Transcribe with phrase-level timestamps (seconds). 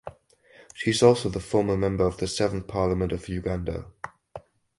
[0.73, 3.85] She is also the former member of the seventh Parliament of Uganda.